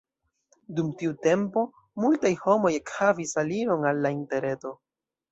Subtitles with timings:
[0.77, 1.65] Dum tiu tempo
[2.03, 4.73] multaj homoj ekhavis aliron al la interreto.